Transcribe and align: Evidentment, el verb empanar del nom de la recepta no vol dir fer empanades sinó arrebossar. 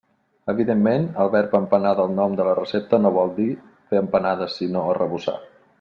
Evidentment, 0.53 1.03
el 1.25 1.29
verb 1.35 1.53
empanar 1.59 1.91
del 2.01 2.11
nom 2.21 2.37
de 2.41 2.49
la 2.49 2.57
recepta 2.61 3.01
no 3.05 3.15
vol 3.19 3.35
dir 3.39 3.49
fer 3.93 4.03
empanades 4.05 4.57
sinó 4.63 4.87
arrebossar. 4.95 5.41